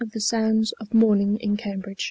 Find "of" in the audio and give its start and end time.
0.79-0.87